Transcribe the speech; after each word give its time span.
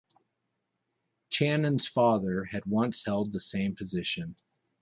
Channon's 1.29 1.87
father 1.87 2.43
had 2.43 2.65
once 2.65 3.05
held 3.05 3.31
the 3.31 3.39
same 3.39 3.75
position. 3.75 4.35